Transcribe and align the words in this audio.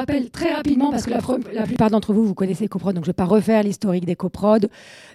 rappelle 0.00 0.30
très 0.30 0.52
rapidement, 0.52 0.90
parce 0.90 1.04
que 1.04 1.10
la, 1.10 1.62
plupart 1.64 1.90
d'entre 1.90 2.12
vous, 2.12 2.24
vous 2.24 2.34
connaissez 2.34 2.66
EcoProd, 2.66 2.94
donc 2.94 3.04
je 3.04 3.10
ne 3.10 3.12
vais 3.12 3.16
pas 3.16 3.24
refaire 3.24 3.62
l'historique 3.62 4.04
d'EcoProd. 4.06 4.68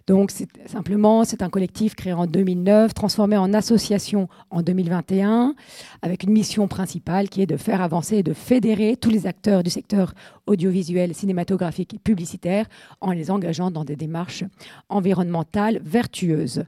Donc, 0.07 0.31
c'est, 0.31 0.47
simplement, 0.67 1.23
c'est 1.23 1.41
un 1.41 1.49
collectif 1.49 1.95
créé 1.95 2.13
en 2.13 2.27
2009, 2.27 2.93
transformé 2.93 3.37
en 3.37 3.53
association 3.53 4.27
en 4.51 4.61
2021, 4.61 5.55
avec 6.01 6.23
une 6.23 6.31
mission 6.31 6.67
principale 6.67 7.29
qui 7.29 7.41
est 7.41 7.47
de 7.47 7.57
faire 7.57 7.81
avancer 7.81 8.17
et 8.17 8.23
de 8.23 8.33
fédérer 8.33 8.97
tous 8.97 9.09
les 9.09 9.27
acteurs 9.27 9.63
du 9.63 9.69
secteur 9.69 10.13
audiovisuel, 10.45 11.15
cinématographique 11.15 11.95
et 11.95 11.99
publicitaire 11.99 12.67
en 13.01 13.11
les 13.11 13.31
engageant 13.31 13.71
dans 13.71 13.83
des 13.83 13.95
démarches 13.95 14.43
environnementales 14.89 15.79
vertueuses. 15.83 16.63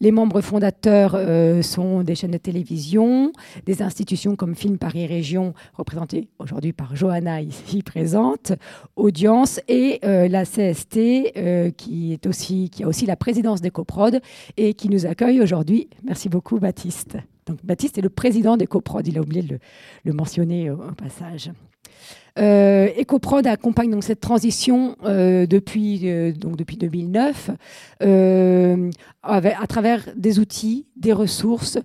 Les 0.00 0.12
membres 0.12 0.40
fondateurs 0.40 1.12
euh, 1.14 1.60
sont 1.62 2.02
des 2.02 2.14
chaînes 2.14 2.30
de 2.30 2.38
télévision, 2.38 3.32
des 3.66 3.82
institutions 3.82 4.34
comme 4.34 4.56
Film 4.56 4.78
Paris 4.78 5.06
Région, 5.06 5.52
représentées 5.74 6.28
aujourd'hui 6.38 6.72
par 6.72 6.96
Johanna 6.96 7.42
ici 7.42 7.59
présente, 7.84 8.52
Audience, 8.96 9.60
et 9.68 10.00
euh, 10.04 10.28
la 10.28 10.44
CST, 10.44 11.32
euh, 11.36 11.70
qui, 11.70 12.12
est 12.12 12.26
aussi, 12.26 12.70
qui 12.70 12.84
a 12.84 12.88
aussi 12.88 13.06
la 13.06 13.16
présidence 13.16 13.60
d'EcoProd 13.60 14.20
et 14.56 14.74
qui 14.74 14.88
nous 14.88 15.06
accueille 15.06 15.40
aujourd'hui. 15.40 15.88
Merci 16.04 16.28
beaucoup, 16.28 16.58
Baptiste. 16.58 17.16
Donc, 17.46 17.58
Baptiste 17.64 17.98
est 17.98 18.02
le 18.02 18.10
président 18.10 18.56
d'EcoProd, 18.56 19.06
il 19.06 19.18
a 19.18 19.20
oublié 19.20 19.42
de 19.42 19.58
le, 20.04 20.12
mentionner 20.12 20.70
au, 20.70 20.78
passage. 20.96 21.50
EcoProd 22.36 23.46
accompagne 23.46 23.90
donc 23.90 24.04
cette 24.04 24.20
transition 24.20 24.96
depuis, 25.02 26.32
donc 26.32 26.56
depuis 26.56 26.76
2009 26.76 27.50
à 29.22 29.66
travers 29.68 30.08
des 30.16 30.38
outils, 30.38 30.86
des 30.96 31.12
ressources 31.12 31.78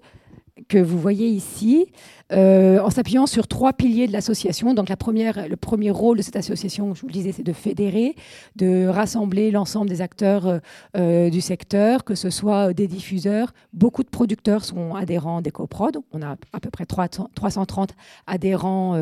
que 0.67 0.77
vous 0.77 0.97
voyez 0.97 1.27
ici, 1.27 1.87
euh, 2.31 2.79
en 2.79 2.89
s'appuyant 2.89 3.27
sur 3.27 3.47
trois 3.47 3.73
piliers 3.73 4.07
de 4.07 4.13
l'association. 4.13 4.73
Donc 4.73 4.89
la 4.89 4.97
première, 4.97 5.47
le 5.47 5.55
premier 5.57 5.91
rôle 5.91 6.17
de 6.17 6.21
cette 6.21 6.37
association, 6.37 6.95
je 6.95 7.01
vous 7.01 7.07
le 7.07 7.13
disais, 7.13 7.31
c'est 7.33 7.43
de 7.43 7.53
fédérer, 7.53 8.15
de 8.55 8.87
rassembler 8.87 9.51
l'ensemble 9.51 9.89
des 9.89 10.01
acteurs 10.01 10.47
euh, 10.47 10.59
euh, 10.97 11.29
du 11.29 11.41
secteur, 11.41 12.03
que 12.03 12.15
ce 12.15 12.29
soit 12.29 12.73
des 12.73 12.87
diffuseurs. 12.87 13.53
Beaucoup 13.73 14.03
de 14.03 14.09
producteurs 14.09 14.63
sont 14.63 14.95
adhérents 14.95 15.41
d'EcoProd. 15.41 15.97
On 16.13 16.21
a 16.21 16.35
à 16.53 16.59
peu 16.59 16.69
près 16.71 16.85
330 16.85 17.91
adhérents 18.25 18.97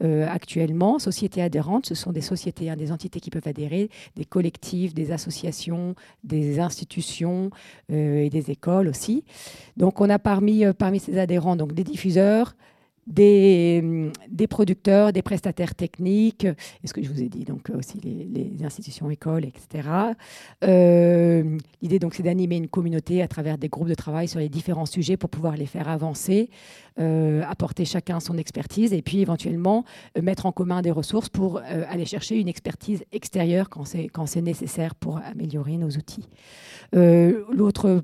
actuellement, 0.00 0.98
sociétés 0.98 1.42
adhérentes. 1.42 1.86
Ce 1.86 1.94
sont 1.94 2.12
des 2.12 2.20
sociétés, 2.20 2.70
hein, 2.70 2.76
des 2.76 2.90
entités 2.90 3.20
qui 3.20 3.30
peuvent 3.30 3.46
adhérer, 3.46 3.90
des 4.16 4.24
collectifs, 4.24 4.94
des 4.94 5.12
associations, 5.12 5.94
des 6.24 6.58
institutions 6.58 7.50
et 7.90 8.30
des 8.30 8.50
écoles 8.50 8.88
aussi. 8.88 9.24
Donc 9.76 10.00
on 10.00 10.08
a 10.10 10.18
parmi 10.18 10.64
ces 10.98 11.18
adhérents 11.18 11.56
donc 11.56 11.72
des 11.72 11.84
diffuseurs, 11.84 12.54
des, 13.06 14.10
des, 14.28 14.46
producteurs, 14.46 15.12
des 15.12 15.22
prestataires 15.22 15.74
techniques, 15.74 16.44
et 16.44 16.86
ce 16.86 16.92
que 16.92 17.02
je 17.02 17.08
vous 17.08 17.22
ai 17.22 17.28
dit, 17.28 17.44
donc 17.44 17.70
aussi 17.70 18.00
les, 18.00 18.64
institutions, 18.64 19.10
écoles, 19.10 19.44
etc. 19.44 19.88
Euh, 20.64 21.58
l'idée, 21.82 21.98
donc, 22.00 22.14
c'est 22.14 22.24
d'animer 22.24 22.56
une 22.56 22.68
communauté 22.68 23.22
à 23.22 23.28
travers 23.28 23.58
des 23.58 23.68
groupes 23.68 23.88
de 23.88 23.94
travail 23.94 24.26
sur 24.26 24.40
les 24.40 24.48
différents 24.48 24.86
sujets 24.86 25.16
pour 25.16 25.30
pouvoir 25.30 25.56
les 25.56 25.66
faire 25.66 25.88
avancer, 25.88 26.50
euh, 26.98 27.42
apporter 27.48 27.84
chacun 27.84 28.18
son 28.18 28.38
expertise, 28.38 28.92
et 28.92 29.02
puis 29.02 29.20
éventuellement 29.20 29.84
euh, 30.16 30.22
mettre 30.22 30.46
en 30.46 30.52
commun 30.52 30.82
des 30.82 30.90
ressources 30.90 31.28
pour 31.28 31.58
aller 31.58 32.06
chercher 32.06 32.40
une 32.40 32.48
expertise 32.48 33.04
extérieure 33.12 33.68
quand 33.68 34.26
c'est 34.26 34.42
nécessaire 34.42 34.94
pour 34.94 35.18
améliorer 35.18 35.76
nos 35.76 35.90
outils. 35.90 36.28
L'autre 36.92 38.02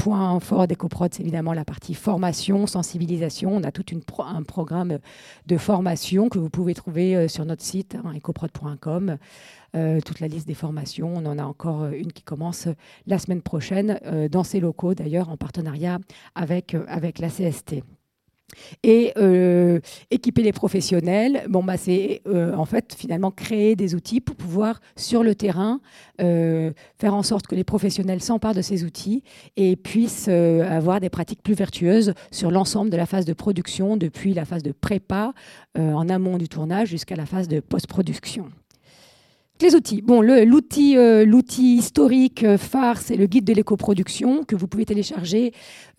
point 0.00 0.40
fort 0.40 0.66
d'EcoProd, 0.66 1.12
c'est 1.12 1.22
évidemment 1.22 1.52
la 1.52 1.66
partie 1.66 1.92
formation, 1.92 2.66
sensibilisation. 2.66 3.54
On 3.54 3.62
a 3.64 3.70
tout 3.70 3.84
un 4.20 4.42
programme 4.42 4.98
de 5.46 5.56
formation 5.58 6.30
que 6.30 6.38
vous 6.38 6.48
pouvez 6.48 6.72
trouver 6.72 7.14
euh, 7.14 7.28
sur 7.28 7.44
notre 7.44 7.62
site, 7.62 7.96
hein, 8.02 8.14
ecoprod.com. 8.16 9.18
Euh, 9.76 10.00
toute 10.00 10.20
la 10.20 10.26
liste 10.26 10.48
des 10.48 10.54
formations. 10.54 11.12
On 11.14 11.26
en 11.26 11.38
a 11.38 11.44
encore 11.44 11.82
euh, 11.82 11.90
une 11.90 12.12
qui 12.12 12.22
commence 12.22 12.66
la 13.06 13.18
semaine 13.18 13.42
prochaine 13.42 14.00
dans 14.32 14.42
ces 14.42 14.58
locaux, 14.58 14.94
d'ailleurs, 14.94 15.28
en 15.28 15.36
partenariat 15.36 15.98
avec, 16.34 16.74
avec 16.88 17.18
la 17.18 17.28
CST. 17.28 17.82
Et 18.82 19.12
euh, 19.16 19.80
équiper 20.10 20.42
les 20.42 20.52
professionnels, 20.52 21.44
bon, 21.48 21.62
bah, 21.62 21.76
c'est 21.76 22.22
euh, 22.26 22.54
en 22.54 22.64
fait 22.64 22.94
finalement 22.96 23.30
créer 23.30 23.76
des 23.76 23.94
outils 23.94 24.20
pour 24.20 24.36
pouvoir 24.36 24.80
sur 24.96 25.22
le 25.22 25.34
terrain 25.34 25.80
euh, 26.20 26.72
faire 26.98 27.14
en 27.14 27.22
sorte 27.22 27.46
que 27.46 27.54
les 27.54 27.64
professionnels 27.64 28.22
s'emparent 28.22 28.54
de 28.54 28.62
ces 28.62 28.84
outils 28.84 29.22
et 29.56 29.76
puissent 29.76 30.28
avoir 30.28 31.00
des 31.00 31.10
pratiques 31.10 31.42
plus 31.42 31.54
vertueuses 31.54 32.14
sur 32.30 32.50
l'ensemble 32.50 32.90
de 32.90 32.96
la 32.96 33.06
phase 33.06 33.24
de 33.24 33.32
production, 33.32 33.96
depuis 33.96 34.34
la 34.34 34.44
phase 34.44 34.62
de 34.62 34.72
prépa 34.72 35.32
en 35.78 36.08
amont 36.08 36.38
du 36.38 36.48
tournage 36.48 36.88
jusqu'à 36.88 37.16
la 37.16 37.26
phase 37.26 37.48
de 37.48 37.60
post-production. 37.60 38.50
Les 39.60 39.74
outils. 39.74 40.00
Bon, 40.00 40.22
l'outil, 40.22 40.96
l'outil 41.26 41.76
historique 41.76 42.46
phare, 42.56 42.98
c'est 42.98 43.16
le 43.16 43.26
guide 43.26 43.44
de 43.44 43.52
l'éco-production 43.52 44.44
que 44.44 44.56
vous 44.56 44.66
pouvez 44.66 44.86
télécharger 44.86 45.52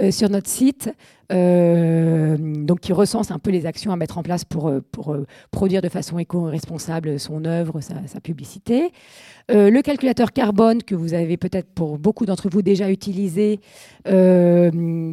sur 0.10 0.30
notre 0.30 0.50
site. 0.50 0.90
Euh, 1.32 2.36
donc 2.38 2.82
qui 2.82 2.92
recense 2.92 3.32
un 3.32 3.40
peu 3.40 3.52
les 3.52 3.66
actions 3.66 3.94
à 3.94 3.96
mettre 3.96 4.18
en 4.18 4.24
place 4.24 4.44
pour, 4.44 4.68
euh, 4.68 4.82
euh, 5.08 5.26
produire 5.52 5.82
de 5.82 5.88
façon 5.88 6.20
éco-responsable 6.20 7.20
son 7.20 7.46
œuvre, 7.46 7.80
sa, 7.80 8.20
publicité. 8.22 8.92
le 9.50 9.82
calculateur 9.82 10.32
carbone 10.32 10.84
que 10.84 10.96
vous 10.96 11.14
avez 11.14 11.38
peut-être 11.38 11.68
pour 11.74 11.98
beaucoup 11.98 12.26
d'entre 12.26 12.50
vous 12.50 12.62
déjà 12.62 12.90
utilisé, 12.90 13.60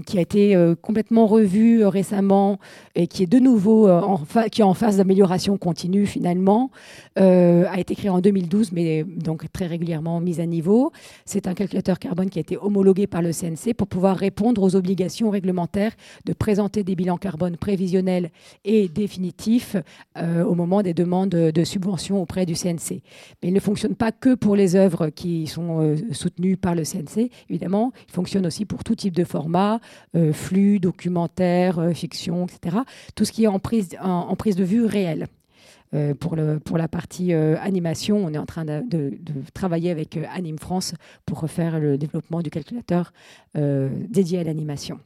qui 0.08 0.18
a 0.18 0.20
été 0.20 0.56
complètement 0.80 1.26
revu 1.26 1.84
récemment 1.84 2.58
et 2.94 3.06
qui 3.06 3.22
est 3.22 3.26
de 3.26 3.38
nouveau 3.38 3.88
en, 3.88 4.22
qui 4.50 4.62
est 4.62 4.64
en 4.64 4.74
phase 4.74 4.96
d'amélioration 4.96 5.58
continue 5.58 6.06
finalement, 6.06 6.70
a 7.16 7.78
été 7.78 7.94
créé 7.94 8.10
en 8.10 8.20
2012 8.20 8.72
mais 8.72 9.04
donc 9.04 9.50
très 9.52 9.66
régulièrement 9.66 10.20
mis 10.20 10.40
à 10.40 10.46
niveau. 10.46 10.92
C'est 11.24 11.46
un 11.46 11.54
calculateur 11.54 11.98
carbone 11.98 12.30
qui 12.30 12.38
a 12.38 12.40
été 12.40 12.56
homologué 12.56 13.06
par 13.06 13.22
le 13.22 13.32
CNC 13.32 13.74
pour 13.76 13.86
pouvoir 13.86 14.16
répondre 14.16 14.62
aux 14.62 14.76
obligations 14.76 15.30
réglementaires 15.30 15.92
de 16.24 16.32
présenter 16.32 16.84
des 16.84 16.94
bilans 16.94 17.18
carbone 17.18 17.56
prévisionnels 17.56 18.30
et 18.64 18.88
définitifs 18.88 19.76
euh, 20.16 20.44
au 20.44 20.54
moment 20.54 20.82
des 20.82 20.94
demandes 20.94 21.28
de 21.30 21.64
subventions 21.64 22.20
auprès 22.22 22.46
du 22.46 22.54
CNC. 22.54 23.02
Mais 23.42 23.48
il 23.48 23.54
ne 23.54 23.60
fonctionne 23.60 23.94
pas 23.94 24.12
que 24.12 24.34
pour 24.34 24.56
les 24.56 24.76
œuvres 24.76 25.08
qui 25.08 25.46
sont 25.46 25.80
euh, 25.80 25.96
soutenues 26.12 26.56
par 26.56 26.74
le 26.74 26.82
CNC, 26.84 27.30
évidemment, 27.48 27.92
il 28.08 28.12
fonctionne 28.12 28.46
aussi 28.46 28.64
pour 28.64 28.84
tout 28.84 28.94
type 28.94 29.14
de 29.14 29.24
format, 29.24 29.80
euh, 30.16 30.32
flux, 30.32 30.78
documentaire, 30.78 31.90
fiction, 31.94 32.46
etc. 32.46 32.78
Tout 33.14 33.24
ce 33.24 33.32
qui 33.32 33.44
est 33.44 33.48
en 33.48 33.58
prise, 33.58 33.88
de 33.88 34.64
vue 34.64 34.84
réelle. 34.84 35.26
pour, 36.20 36.36
le, 36.36 36.58
pour, 36.58 36.78
la 36.78 36.88
partie 36.88 37.32
animation, 37.32 38.18
on 38.18 38.32
est 38.32 38.38
en 38.38 38.46
train 38.46 38.64
de, 38.64 39.18
travailler 39.54 39.90
avec 39.90 40.18
Anime 40.34 40.58
France 40.58 40.94
pour 41.26 41.40
refaire 41.40 41.78
le 41.78 41.96
développement 41.98 42.42
du 42.42 42.50
calculateur 42.50 43.12
dédié 43.54 44.40
à 44.40 44.44
l'animation. 44.44 45.00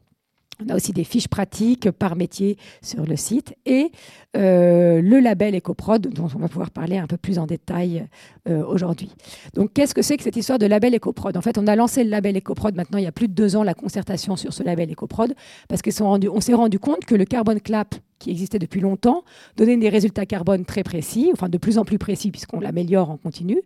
On 0.67 0.71
a 0.71 0.77
aussi 0.77 0.93
des 0.93 1.05
fiches 1.05 1.29
pratiques 1.29 1.91
par 1.91 2.17
métier 2.17 2.57
sur 2.83 3.05
le 3.05 3.17
site 3.17 3.55
et 3.67 3.91
euh, 4.37 5.01
le 5.03 5.21
label 5.21 5.57
EcoProd, 5.57 6.09
dont 6.09 6.29
on 6.35 6.39
va 6.39 6.49
pouvoir 6.49 6.71
parler 6.71 6.99
un 6.99 7.07
peu 7.07 7.17
plus 7.17 7.39
en 7.39 7.47
détail 7.47 8.07
euh, 8.49 8.65
aujourd'hui. 8.65 9.11
Donc, 9.55 9.73
qu'est-ce 9.73 9.95
que 9.95 10.03
c'est 10.03 10.17
que 10.17 10.23
cette 10.23 10.37
histoire 10.37 10.59
de 10.59 10.67
label 10.67 10.95
EcoProd? 10.95 11.37
En 11.37 11.43
fait, 11.43 11.59
on 11.59 11.67
a 11.67 11.77
lancé 11.77 12.05
le 12.05 12.11
label 12.11 12.37
EcoProd 12.37 12.75
maintenant 12.75 12.99
il 12.99 13.05
y 13.05 13.09
a 13.09 13.13
plus 13.13 13.29
de 13.29 13.35
deux 13.35 13.57
ans, 13.57 13.63
la 13.63 13.75
concertation 13.75 14.37
sur 14.37 14.53
ce 14.53 14.63
label 14.63 14.91
EcoProd, 14.93 15.35
parce 15.69 15.83
qu'on 15.83 16.41
s'est 16.41 16.55
rendu 16.55 16.79
compte 16.79 17.05
que 17.05 17.15
le 17.15 17.25
Carbon 17.25 17.59
Clap 17.63 17.95
qui 18.19 18.31
existait 18.31 18.61
depuis 18.61 18.81
longtemps 18.81 19.25
donnait 19.57 19.77
des 19.77 19.89
résultats 19.89 20.27
carbone 20.27 20.65
très 20.65 20.85
précis, 20.85 21.31
enfin 21.33 21.49
de 21.49 21.59
plus 21.59 21.77
en 21.77 21.85
plus 21.85 21.99
précis 21.99 22.31
puisqu'on 22.31 22.61
l'améliore 22.61 23.11
en 23.11 23.17
continu 23.17 23.61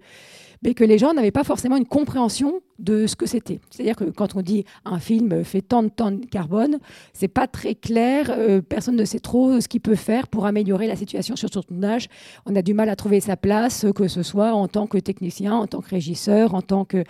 mais 0.62 0.75
que 0.75 0.84
les 0.84 0.99
gens 0.99 1.15
n'avaient 1.15 1.31
pas 1.31 1.44
forcément 1.44 1.77
une 1.77 1.87
compréhension 1.87 2.60
de 2.78 3.07
ce 3.07 3.16
que 3.16 3.27
c'était. 3.27 3.60
C'est-à-dire 3.71 3.97
que 3.97 4.04
quand 4.04 4.36
on 4.36 4.42
dit 4.42 4.65
un 4.84 4.98
film 4.98 5.45
fait 5.45 5.63
tant 5.63 5.83
de 5.83 5.89
tonnes 5.89 6.21
de 6.21 6.27
carbone, 6.27 6.78
c'est 7.13 7.28
pas 7.28 7.47
très 7.47 7.75
clair. 7.75 8.31
Euh, 8.31 8.60
personne 8.60 8.97
ne 8.97 9.04
sait 9.04 9.19
trop 9.19 9.60
ce 9.60 9.69
qu'il 9.69 9.81
peut 9.81 9.95
faire 9.95 10.28
pour 10.28 10.47
améliorer 10.47 10.86
la 10.86 10.97
situation 10.97 11.36
sur 11.36 11.48
son 11.51 11.63
tournage. 11.63 12.09
On 12.45 12.54
a 12.54 12.63
du 12.63 12.75
mal 12.75 12.89
à 12.89 12.97
trouver 12.97 13.21
sa 13.21 13.36
place, 13.36 13.86
que 13.95 14.09
ce 14.09 14.22
soit 14.22 14.53
en 14.53 14.69
tant 14.69 14.86
que 14.86 14.98
technicien, 14.98 15.54
en 15.54 15.66
tant 15.66 15.81
que 15.81 15.89
régisseur, 15.89 16.54
en 16.54 16.63
tant 16.63 16.84
que, 16.84 17.04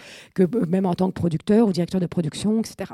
même 0.69 0.87
en 0.87 0.95
tant 0.95 1.09
que 1.09 1.15
producteur 1.15 1.67
ou 1.67 1.73
directeur 1.73 2.01
de 2.01 2.07
production, 2.07 2.61
etc. 2.61 2.93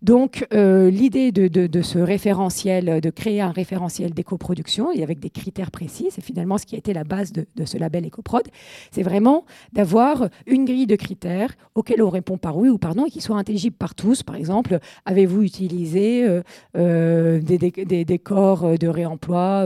Donc 0.00 0.46
euh, 0.54 0.90
l'idée 0.90 1.32
de, 1.32 1.48
de, 1.48 1.82
ce 1.82 1.98
référentiel, 1.98 3.00
de 3.00 3.10
créer 3.10 3.40
un 3.40 3.50
référentiel 3.50 4.12
d'éco-production 4.12 4.92
et 4.92 5.02
avec 5.02 5.18
des 5.18 5.30
critères 5.30 5.70
précis, 5.70 6.08
c'est 6.10 6.22
finalement 6.22 6.56
ce 6.56 6.66
qui 6.66 6.74
a 6.74 6.78
été 6.78 6.92
la 6.92 7.04
base 7.04 7.32
de, 7.32 7.46
de 7.56 7.64
ce 7.64 7.76
label 7.76 8.06
EcoProd, 8.06 8.48
c'est 8.92 9.02
vraiment 9.02 9.44
d'avoir 9.78 10.28
une 10.48 10.64
grille 10.64 10.88
de 10.88 10.96
critères 10.96 11.54
auxquels 11.76 12.02
on 12.02 12.10
répond 12.10 12.36
par 12.36 12.56
oui 12.56 12.68
ou 12.68 12.78
par 12.78 12.96
non 12.96 13.06
et 13.06 13.10
qui 13.10 13.20
soit 13.20 13.36
intelligible 13.36 13.76
par 13.76 13.94
tous. 13.94 14.24
Par 14.24 14.34
exemple, 14.34 14.80
avez-vous 15.06 15.42
utilisé 15.42 16.26
des, 16.74 18.04
décors 18.04 18.76
de 18.76 18.88
réemploi 18.88 19.64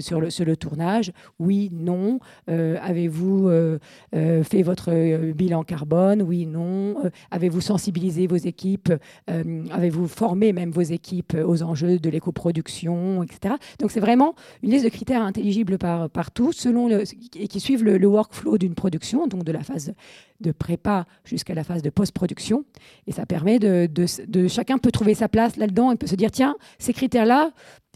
sur, 0.00 0.20
le, 0.20 0.28
sur 0.28 0.44
le 0.44 0.56
tournage? 0.58 1.12
Oui, 1.38 1.70
non. 1.72 2.18
avez-vous 2.46 3.50
fait 4.12 4.62
votre 4.62 5.32
bilan 5.32 5.62
carbone? 5.62 6.20
Oui, 6.20 6.44
non. 6.44 6.96
avez-vous 7.30 7.62
sensibilisé 7.62 8.26
vos 8.26 8.36
équipes? 8.36 8.92
Avez-vous 9.28 10.08
formé 10.08 10.52
même 10.52 10.72
vos 10.72 10.82
équipes 10.82 11.34
aux 11.42 11.62
enjeux 11.62 11.98
de 11.98 12.10
l'éco-production, 12.10 13.22
etc. 13.22 13.54
Donc 13.78 13.92
c'est 13.92 14.00
vraiment 14.00 14.34
une 14.62 14.72
liste 14.72 14.84
de 14.84 14.90
critères 14.90 15.22
intelligibles 15.22 15.78
par, 15.78 16.10
par 16.10 16.32
tous 16.32 16.52
selon 16.52 16.90
et 16.90 17.48
qui 17.48 17.60
suivent 17.60 17.84
le, 17.84 18.06
workflow 18.06 18.58
d'une 18.58 18.74
production, 18.74 19.26
donc 19.26 19.42
de 19.44 19.53
la 19.54 19.62
phase 19.62 19.94
de 20.40 20.52
prépa 20.52 21.06
jusqu'à 21.24 21.54
la 21.54 21.64
phase 21.64 21.82
de 21.82 21.90
post-production. 21.90 22.64
Et 23.06 23.12
ça 23.12 23.24
permet 23.26 23.58
de, 23.58 23.88
Chacun 24.48 24.78
peut 24.78 24.90
trouver 24.90 25.14
sa 25.14 25.28
place 25.28 25.56
là-dedans 25.56 25.92
et 25.92 25.96
peut 25.96 26.06
se 26.06 26.16
dire, 26.16 26.30
tiens, 26.30 26.56
ces 26.78 26.92
critères-là, 26.92 27.52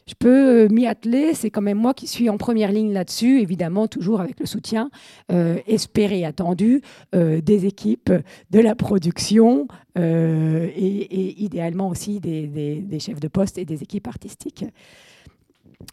je 0.09 0.15
peux 0.19 0.65
euh, 0.65 0.69
m'y 0.71 0.87
atteler, 0.87 1.35
c'est 1.35 1.51
quand 1.51 1.61
même 1.61 1.77
moi 1.77 1.93
qui 1.93 2.07
suis 2.07 2.31
en 2.31 2.39
première 2.39 2.73
ligne 2.73 2.93
là-dessus, 2.95 3.41
évidemment 3.41 3.89
toujours 3.89 4.23
avec 4.23 4.41
le 4.41 4.47
soutien 4.47 4.91
euh, 5.31 5.59
espéré, 5.67 6.25
attendu 6.25 6.81
euh, 7.15 7.43
des 7.43 7.67
équipes 7.67 8.11
de 8.51 8.61
la 8.61 8.75
production 8.75 9.69
et, 9.97 11.43
idéalement 11.43 11.89
aussi 11.89 12.21
des, 12.21 12.99
chefs 13.01 13.19
de 13.19 13.29
poste 13.29 13.59
et 13.59 13.65
des 13.65 13.83
équipes 13.83 14.07
artistiques. 14.07 14.65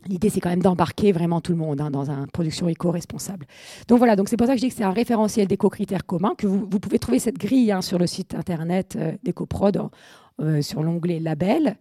L'idée, 0.08 0.30
c'est 0.30 0.40
quand 0.40 0.50
même 0.50 0.64
d'embarquer 0.64 1.12
vraiment 1.12 1.42
tout 1.42 1.52
le 1.52 1.60
monde 1.60 1.80
hein, 1.80 1.92
dans 1.92 2.10
une 2.10 2.26
production 2.28 2.68
éco-responsable. 2.68 3.46
Donc 3.88 4.00
voilà, 4.00 4.16
donc 4.16 4.30
c'est 4.30 4.38
pour 4.38 4.48
ça 4.48 4.54
que 4.54 4.60
je 4.60 4.66
dis 4.66 4.70
que 4.70 4.76
c'est 4.76 4.84
un 4.84 4.92
référentiel 4.92 5.48
d'éco-critères 5.48 6.08
communs, 6.08 6.34
que 6.36 6.48
vous, 6.48 6.66
pouvez 6.68 6.98
trouver 6.98 7.20
cette 7.20 7.38
grille 7.38 7.72
hein, 7.72 7.82
sur 7.82 8.00
le 8.00 8.08
site 8.08 8.34
internet 8.34 8.96
euh, 8.96 9.12
d'EcoProd 9.24 9.90
euh, 10.42 10.62
sur 10.64 10.82
l'onglet 10.82 11.20
Label. 11.20 11.78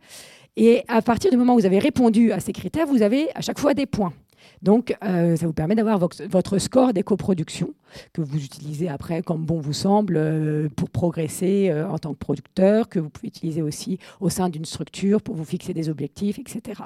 Et 0.56 0.84
à 0.86 1.00
partir 1.00 1.30
du 1.30 1.38
moment 1.38 1.54
où 1.54 1.60
vous 1.60 1.66
avez 1.66 1.78
répondu 1.78 2.30
à 2.32 2.40
ces 2.40 2.52
critères, 2.52 2.86
vous 2.86 3.00
avez 3.00 3.34
à 3.34 3.40
chaque 3.40 3.58
fois 3.58 3.72
des 3.72 3.86
points. 3.86 4.12
Donc, 4.60 4.94
euh, 5.02 5.36
ça 5.36 5.46
vous 5.46 5.54
permet 5.54 5.74
d'avoir 5.74 5.98
votre 5.98 6.58
score 6.58 6.92
d'éco-production 6.92 7.72
que 8.12 8.20
vous 8.20 8.44
utilisez 8.44 8.88
après 8.88 9.22
comme 9.22 9.46
bon 9.46 9.60
vous 9.60 9.72
semble 9.72 10.68
pour 10.76 10.90
progresser 10.90 11.72
en 11.72 11.98
tant 11.98 12.12
que 12.12 12.18
producteur, 12.18 12.90
que 12.90 12.98
vous 12.98 13.08
pouvez 13.08 13.28
utiliser 13.28 13.62
aussi 13.62 13.98
au 14.20 14.28
sein 14.28 14.50
d'une 14.50 14.66
structure 14.66 15.22
pour 15.22 15.34
vous 15.34 15.44
fixer 15.44 15.72
des 15.72 15.88
objectifs, 15.88 16.38
etc. 16.38 16.82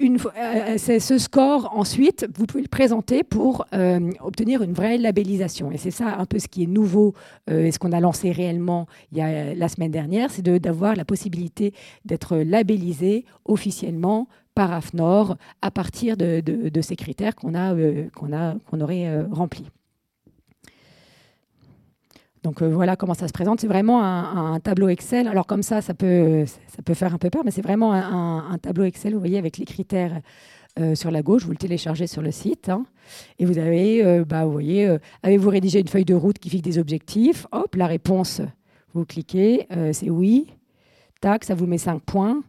Euh, 0.00 0.16
euh, 0.36 0.98
ce 0.98 1.18
score, 1.18 1.72
ensuite, 1.76 2.26
vous 2.36 2.46
pouvez 2.46 2.62
le 2.62 2.68
présenter 2.68 3.22
pour 3.22 3.66
euh, 3.74 4.10
obtenir 4.20 4.62
une 4.62 4.72
vraie 4.72 4.96
labellisation. 4.96 5.70
Et 5.72 5.76
c'est 5.76 5.90
ça 5.90 6.16
un 6.18 6.24
peu 6.24 6.38
ce 6.38 6.48
qui 6.48 6.62
est 6.62 6.66
nouveau 6.66 7.14
et 7.50 7.70
ce 7.70 7.78
qu'on 7.78 7.92
a 7.92 8.00
lancé 8.00 8.32
réellement 8.32 8.86
il 9.12 9.18
y 9.18 9.20
a, 9.20 9.54
la 9.54 9.68
semaine 9.68 9.90
dernière, 9.90 10.30
c'est 10.30 10.42
d'avoir 10.42 10.94
la 10.94 11.04
possibilité 11.04 11.74
d'être 12.04 12.36
labellisé 12.36 13.24
officiellement 13.44 14.28
par 14.54 14.72
AFNOR 14.72 15.36
à 15.62 15.70
partir 15.70 16.16
de, 16.16 16.40
de 16.40 16.80
ces 16.80 16.96
critères 16.96 17.34
qu'on 17.34 17.54
a, 17.54 17.74
qu'on 18.14 18.32
a, 18.32 18.54
qu'on 18.70 18.80
aurait 18.80 19.22
remplis. 19.30 19.66
Donc 22.42 22.62
euh, 22.62 22.68
voilà 22.68 22.96
comment 22.96 23.14
ça 23.14 23.28
se 23.28 23.32
présente. 23.32 23.60
C'est 23.60 23.66
vraiment 23.66 24.02
un, 24.02 24.58
tableau 24.60 24.88
Excel. 24.88 25.28
Alors 25.28 25.46
comme 25.46 25.62
ça, 25.62 25.82
ça 25.82 25.94
peut, 25.94 26.44
ça 26.46 26.82
peut 26.82 26.94
faire 26.94 27.14
un 27.14 27.18
peu 27.18 27.30
peur, 27.30 27.42
mais 27.44 27.50
c'est 27.50 27.62
vraiment 27.62 27.92
un, 27.92 28.58
tableau 28.58 28.84
Excel, 28.84 29.12
vous 29.12 29.18
voyez, 29.18 29.38
avec 29.38 29.58
les 29.58 29.64
critères 29.64 30.20
euh, 30.78 30.94
sur 30.94 31.10
la 31.10 31.22
gauche. 31.22 31.44
Vous 31.44 31.50
le 31.50 31.56
téléchargez 31.56 32.06
sur 32.06 32.22
le 32.22 32.30
site. 32.30 32.68
Hein. 32.68 32.84
et 33.38 33.44
vous 33.44 33.58
avez, 33.58 34.04
euh, 34.04 34.24
bah, 34.24 34.44
vous 34.44 34.52
voyez, 34.52 34.96
avez-vous 35.22 35.50
rédigé 35.50 35.80
une 35.80 35.88
feuille 35.88 36.04
de 36.04 36.14
route 36.14 36.38
qui 36.38 36.48
fixe 36.48 36.62
des 36.62 36.78
objectifs? 36.78 37.46
Hop, 37.52 37.74
la 37.76 37.86
réponse, 37.86 38.40
vous 38.94 39.04
cliquez, 39.04 39.66
c'est 39.92 40.10
oui. 40.10 40.46
Tac, 41.20 41.44
ça 41.44 41.54
vous 41.54 41.66
met 41.66 41.78
5 41.78 42.00
points. 42.00 42.40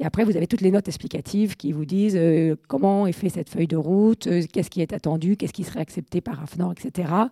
Et 0.00 0.04
après, 0.04 0.24
vous 0.24 0.36
avez 0.36 0.46
toutes 0.46 0.60
les 0.60 0.70
notes 0.70 0.86
explicatives 0.86 1.56
qui 1.56 1.72
vous 1.72 1.84
disent 1.84 2.18
comment 2.68 3.08
est 3.08 3.12
fait 3.12 3.28
cette 3.28 3.48
feuille 3.48 3.66
de 3.66 3.76
route, 3.76 4.28
qu'est-ce 4.52 4.70
qui 4.70 4.80
est 4.80 4.92
attendu, 4.92 5.36
qu'est-ce 5.36 5.52
qui 5.52 5.64
serait 5.64 5.80
accepté 5.80 6.20
par 6.20 6.40
AFNOR, 6.40 6.72
etc. 6.72 7.28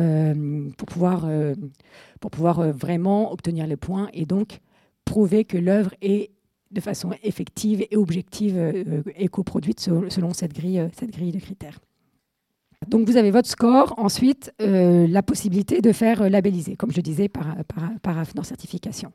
Euh, 0.00 0.70
pour 0.76 0.86
pouvoir, 0.86 1.24
euh, 1.26 1.54
pour 2.20 2.32
pouvoir 2.32 2.58
euh, 2.58 2.72
vraiment 2.72 3.32
obtenir 3.32 3.64
les 3.68 3.76
points 3.76 4.08
et 4.12 4.26
donc 4.26 4.58
prouver 5.04 5.44
que 5.44 5.56
l'œuvre 5.56 5.94
est 6.02 6.32
de 6.72 6.80
façon 6.80 7.12
effective 7.22 7.86
et 7.88 7.96
objective 7.96 8.58
éco-produite 9.16 9.78
selon 9.78 10.32
cette 10.32 10.52
grille, 10.52 10.88
cette 10.98 11.12
grille 11.12 11.30
de 11.30 11.38
critères. 11.38 11.78
Donc 12.88 13.08
vous 13.08 13.16
avez 13.16 13.30
votre 13.30 13.48
score, 13.48 13.94
ensuite 13.98 14.52
la 14.58 15.22
possibilité 15.22 15.80
de 15.80 15.92
faire 15.92 16.28
labelliser, 16.28 16.76
comme 16.76 16.92
je 16.92 17.00
disais, 17.00 17.28
par, 17.28 17.56
par, 18.02 18.18
AFNOR 18.18 18.44
Certification. 18.44 19.12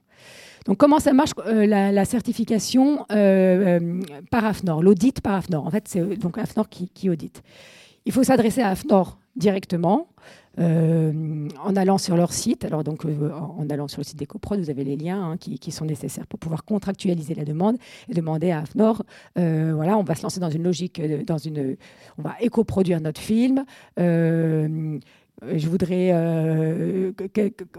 Donc 0.65 0.77
comment 0.77 0.99
ça 0.99 1.13
marche 1.13 1.31
la, 1.45 2.05
certification 2.05 3.05
par 3.07 4.45
AFNOR, 4.45 4.83
l'audit 4.83 5.21
par 5.21 5.35
AFNOR 5.35 5.65
En 5.65 5.71
fait, 5.71 5.87
c'est 5.87 6.17
donc 6.17 6.37
AFNOR 6.37 6.69
qui, 6.69 6.89
qui 6.89 7.09
audite. 7.09 7.41
Il 8.05 8.11
faut 8.11 8.23
s'adresser 8.23 8.61
à 8.61 8.69
AFNOR 8.69 9.17
directement. 9.35 10.07
Euh, 10.59 11.47
en 11.63 11.75
allant 11.77 11.97
sur 11.97 12.17
leur 12.17 12.33
site, 12.33 12.65
alors 12.65 12.83
donc 12.83 13.05
euh, 13.05 13.31
en 13.31 13.69
allant 13.69 13.87
sur 13.87 14.01
le 14.01 14.03
site 14.03 14.17
d'EcoProd, 14.17 14.59
vous 14.59 14.69
avez 14.69 14.83
les 14.83 14.97
liens 14.97 15.31
hein, 15.31 15.37
qui, 15.37 15.71
sont 15.71 15.85
nécessaires 15.85 16.27
pour 16.27 16.37
pouvoir 16.37 16.65
contractualiser 16.65 17.33
la 17.33 17.45
demande 17.45 17.77
et 18.09 18.13
demander 18.13 18.51
à 18.51 18.59
AFNOR, 18.59 19.03
euh, 19.37 19.71
voilà, 19.73 19.97
on 19.97 20.03
va 20.03 20.15
se 20.15 20.23
lancer 20.23 20.41
dans 20.41 20.49
une 20.49 20.63
logique, 20.63 21.01
dans 21.25 21.37
une, 21.37 21.77
on 22.17 22.23
va 22.23 22.35
éco-produire 22.41 22.99
notre 22.99 23.21
film. 23.21 23.63
je 23.97 24.99
voudrais, 25.69 26.11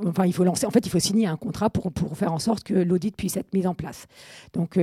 enfin, 0.06 0.24
il 0.24 0.32
faut 0.32 0.44
lancer, 0.44 0.64
en 0.64 0.70
fait, 0.70 0.86
il 0.86 0.90
faut 0.90 1.00
signer 1.00 1.26
un 1.26 1.36
contrat 1.36 1.68
pour, 1.68 1.92
pour 1.92 2.16
faire 2.16 2.32
en 2.32 2.38
sorte 2.38 2.62
que 2.62 2.74
l'audit 2.74 3.14
puisse 3.14 3.36
être 3.36 3.52
mis 3.52 3.66
en 3.66 3.74
place. 3.74 4.06
Donc, 4.54 4.78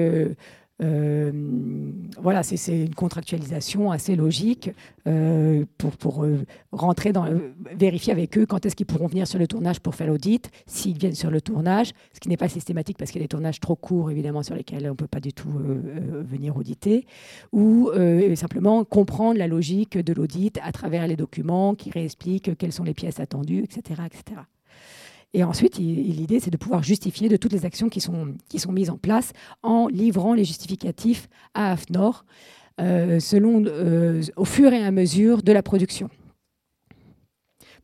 voilà, 0.80 2.44
c'est 2.44 2.86
une 2.86 2.94
contractualisation 2.94 3.92
assez 3.92 4.16
logique 4.16 4.72
euh, 5.08 5.66
pour, 5.78 5.92
pour 5.98 6.24
euh, 6.24 6.46
rentrer 6.72 7.12
dans, 7.14 7.28
vérifier 7.76 8.14
avec 8.14 8.38
eux 8.38 8.46
quand 8.46 8.66
est-ce 8.66 8.76
qu'ils 8.76 8.86
pourront 8.86 9.08
venir 9.08 9.28
sur 9.28 9.40
le 9.40 9.48
tournage 9.48 9.80
pour 9.80 9.96
faire 9.96 10.08
l'audit, 10.08 10.52
s'ils 10.68 10.98
viennent 10.98 11.16
sur 11.16 11.32
le 11.32 11.42
tournage, 11.42 11.94
ce 12.14 12.20
qui 12.20 12.30
n'est 12.30 12.38
pas 12.38 12.50
systématique 12.50 12.98
parce 12.98 13.12
qu'il 13.12 13.22
y 13.22 13.24
a 13.24 13.26
des 13.26 13.30
tournages 13.30 13.60
trop 13.60 13.76
courts 13.76 14.12
évidemment 14.12 14.44
sur 14.44 14.56
lesquels 14.56 14.86
on 14.86 14.92
ne 14.92 14.96
peut 14.96 15.08
pas 15.08 15.20
du 15.20 15.34
tout 15.34 15.50
venir 15.50 16.56
auditer, 16.56 17.06
ou 17.52 17.90
simplement 18.36 18.84
comprendre 18.84 19.40
la 19.40 19.48
logique 19.48 19.98
de 19.98 20.14
l'audit 20.14 20.60
à 20.64 20.72
travers 20.72 21.08
les 21.08 21.16
documents 21.16 21.74
qui 21.76 21.90
réexpliquent 21.90 22.58
quelles 22.58 22.74
sont 22.74 22.84
les 22.84 22.94
pièces 22.94 23.20
attendues, 23.20 23.64
etc. 23.64 24.02
etc. 24.06 24.42
Et 25.34 25.44
ensuite, 25.44 25.78
l'idée, 25.78 26.40
c'est 26.40 26.52
de 26.52 26.58
pouvoir 26.58 26.84
justifier 26.84 27.30
de 27.30 27.38
toutes 27.38 27.52
les 27.52 27.66
actions 27.66 27.90
qui 27.90 28.02
sont, 28.02 28.36
qui 28.50 28.60
mises 28.72 28.90
en 28.90 28.98
place 28.98 29.34
en 29.62 29.88
livrant 29.88 30.34
les 30.34 30.46
justificatifs 30.46 31.28
à 31.54 31.74
AFNOR 31.74 32.26
euh, 32.80 33.20
euh, 33.34 34.22
au 34.36 34.46
fur 34.46 34.74
et 34.74 34.84
à 34.84 34.92
mesure 34.92 35.44
de 35.44 35.52
la 35.52 35.64
production. 35.64 36.10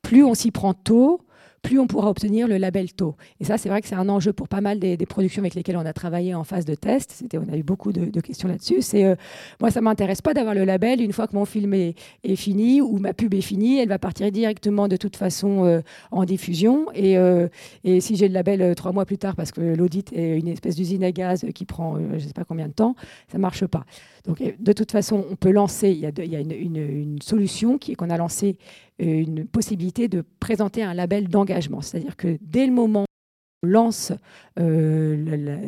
Plus 0.01 0.23
on 0.23 0.33
s'y 0.33 0.51
prend 0.51 0.73
tôt, 0.73 1.21
plus 1.63 1.79
on 1.79 1.87
pourra 1.87 2.09
obtenir 2.09 2.47
le 2.47 2.57
label 2.57 2.91
taux. 2.93 3.15
Et 3.39 3.45
ça, 3.45 3.57
c'est 3.57 3.69
vrai 3.69 3.81
que 3.81 3.87
c'est 3.87 3.95
un 3.95 4.09
enjeu 4.09 4.33
pour 4.33 4.49
pas 4.49 4.61
mal 4.61 4.79
des, 4.79 4.97
productions 4.97 5.41
avec 5.41 5.55
lesquelles 5.55 5.77
on 5.77 5.85
a 5.85 5.93
travaillé 5.93 6.35
en 6.35 6.43
phase 6.43 6.65
de 6.65 6.75
test. 6.75 7.23
On 7.33 7.51
a 7.51 7.57
eu 7.57 7.63
beaucoup 7.63 7.93
de, 7.93 8.19
questions 8.19 8.49
là-dessus. 8.49 8.81
Euh, 8.95 9.15
moi, 9.61 9.71
ça 9.71 9.79
m'intéresse 9.79 10.21
pas 10.21 10.33
d'avoir 10.33 10.53
le 10.53 10.65
label 10.65 11.01
une 11.01 11.13
fois 11.13 11.25
que 11.25 11.35
mon 11.35 11.45
film 11.45 11.73
est, 11.73 11.95
fini 12.35 12.81
ou 12.81 12.99
ma 12.99 13.13
pub 13.13 13.33
est 13.33 13.41
finie. 13.41 13.79
Elle 13.79 13.87
va 13.87 13.97
partir 13.97 14.29
directement 14.29 14.89
de 14.89 14.97
toute 14.97 15.15
façon 15.15 15.65
euh, 15.65 15.81
en 16.11 16.25
diffusion. 16.25 16.87
Et, 16.93 17.17
euh, 17.17 17.47
et 17.85 18.01
si 18.01 18.17
j'ai 18.17 18.27
le 18.27 18.33
label 18.33 18.75
trois 18.75 18.91
mois 18.91 19.05
plus 19.05 19.17
tard, 19.17 19.35
parce 19.35 19.53
que 19.53 19.61
l'audit 19.61 20.11
est 20.11 20.37
une 20.37 20.49
espèce 20.49 20.75
d'usine 20.75 21.03
à 21.03 21.13
gaz 21.13 21.45
qui 21.55 21.65
prend 21.65 21.97
je 22.13 22.19
sais 22.19 22.33
pas 22.33 22.43
combien 22.43 22.67
de 22.67 22.73
temps, 22.73 22.95
ça 23.31 23.37
marche 23.37 23.65
pas. 23.65 23.85
Donc, 24.25 24.41
de 24.59 24.73
toute 24.73 24.91
façon, 24.91 25.25
on 25.29 25.35
peut 25.35 25.51
lancer. 25.51 25.91
Il 25.91 25.99
y 25.99 26.05
a, 26.05 26.25
y 26.25 26.35
a 26.35 26.39
une, 26.39 27.21
solution 27.21 27.77
qui 27.77 27.95
qu'on 27.95 28.09
a 28.09 28.17
lancé 28.17 28.57
une 28.99 29.45
possibilité 29.45 30.07
de 30.07 30.23
présenter 30.39 30.83
un 30.83 30.93
label 30.93 31.27
d'engagement. 31.27 31.81
C'est-à-dire 31.81 32.15
que 32.15 32.37
dès 32.41 32.65
le 32.65 32.71
moment 32.71 33.01
où 33.01 33.67
on 33.67 33.69
lance 33.69 34.11
euh, 34.59 35.59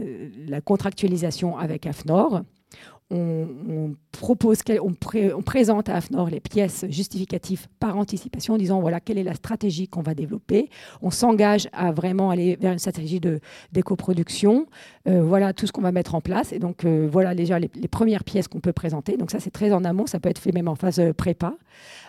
la, 0.47 0.61
contractualisation 0.61 1.57
avec 1.57 1.85
AFNOR, 1.85 2.41
on, 3.11 3.95
propose, 4.11 4.59
on, 4.81 5.41
présente 5.43 5.89
à 5.89 5.95
AFNOR 5.95 6.29
les 6.29 6.39
pièces 6.39 6.85
justificatives 6.89 7.67
par 7.79 7.97
anticipation 7.97 8.55
en 8.55 8.57
disant 8.57 8.81
voilà 8.81 8.99
quelle 8.99 9.19
est 9.19 9.23
la 9.23 9.35
stratégie 9.35 9.87
qu'on 9.87 10.01
va 10.01 10.15
développer. 10.15 10.69
On 11.03 11.11
s'engage 11.11 11.69
à 11.71 11.91
vraiment 11.91 12.31
aller 12.31 12.55
vers 12.55 12.73
une 12.73 12.79
stratégie 12.79 13.21
d'éco-production. 13.71 14.65
Euh, 15.07 15.21
voilà 15.21 15.53
tout 15.53 15.67
ce 15.67 15.71
qu'on 15.71 15.81
va 15.81 15.91
mettre 15.91 16.15
en 16.15 16.21
place. 16.21 16.51
Et 16.51 16.57
donc 16.57 16.83
euh, 16.83 17.07
voilà 17.11 17.35
déjà 17.35 17.59
les, 17.59 17.69
premières 17.87 18.23
pièces 18.23 18.47
qu'on 18.47 18.59
peut 18.59 18.73
présenter. 18.73 19.17
Donc 19.17 19.29
ça 19.29 19.39
c'est 19.39 19.51
très 19.51 19.71
en 19.71 19.83
amont, 19.83 20.07
ça 20.07 20.19
peut 20.19 20.29
être 20.29 20.39
fait 20.39 20.51
même 20.51 20.67
en 20.67 20.75
phase 20.75 20.99
euh, 20.99 21.13
prépa. 21.13 21.53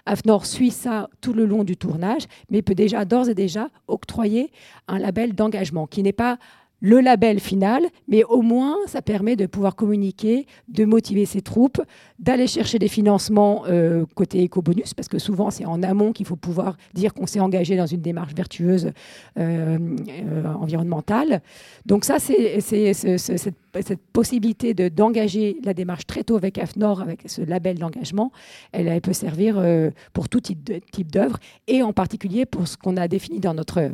AFNOR 0.06 0.46
suit 0.46 0.70
ça 0.70 1.10
tout 1.20 1.34
le 1.34 1.44
long 1.44 1.62
du 1.62 1.76
tournage, 1.76 2.22
mais 2.48 2.62
peut 2.62 2.74
déjà 2.74 3.04
d'ores 3.04 3.28
et 3.28 3.34
déjà 3.34 3.68
octroyer 3.86 4.50
un 4.88 4.98
label 4.98 5.34
d'engagement 5.34 5.86
qui 5.86 6.02
n'est 6.02 6.12
pas 6.12 6.38
le 6.80 7.00
label 7.00 7.40
final, 7.40 7.86
mais 8.08 8.24
au 8.24 8.42
moins 8.42 8.76
ça 8.86 9.02
permet 9.02 9.36
de 9.36 9.46
pouvoir 9.46 9.76
communiquer, 9.76 10.46
de 10.68 10.84
motiver 10.84 11.24
ses 11.24 11.40
troupes, 11.40 11.80
d'aller 12.18 12.46
chercher 12.46 12.78
des 12.78 12.88
financements 12.88 13.64
euh, 13.66 14.04
côté 14.14 14.42
éco-bonus, 14.42 14.92
parce 14.94 15.08
que 15.08 15.18
souvent 15.18 15.50
c'est 15.50 15.64
en 15.64 15.82
amont 15.82 16.12
qu'il 16.12 16.26
faut 16.26 16.36
pouvoir 16.36 16.76
dire 16.94 17.14
qu'on 17.14 17.26
s'est 17.26 17.40
engagé 17.40 17.76
dans 17.76 17.86
une 17.86 18.02
démarche 18.02 18.34
vertueuse 18.34 18.92
euh, 19.38 19.78
euh, 20.08 20.44
environnementale. 20.54 21.40
Donc 21.86 22.04
ça, 22.04 22.18
c'est 22.18 22.60
cette, 22.60 23.18
cette, 23.18 24.00
possibilité 24.12 24.74
d'engager 24.74 25.58
la 25.64 25.74
démarche 25.74 26.06
très 26.06 26.24
tôt 26.24 26.36
avec 26.36 26.58
AFNOR, 26.58 27.00
avec 27.00 27.22
ce 27.26 27.42
label 27.42 27.78
d'engagement, 27.78 28.32
elle, 28.72 28.88
elle, 28.88 29.00
peut 29.00 29.12
servir 29.12 29.62
pour 30.12 30.28
tout 30.28 30.40
type 30.40 31.10
d'œuvre, 31.10 31.38
et 31.66 31.82
en 31.82 31.92
particulier 31.92 32.46
pour 32.46 32.66
ce 32.68 32.76
qu'on 32.76 32.96
a 32.96 33.08
défini 33.08 33.40
dans 33.40 33.54
notre 33.54 33.90